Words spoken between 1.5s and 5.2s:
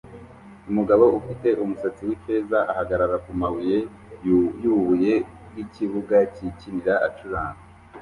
umusatsi wifeza ahagarara kumabuye yubuye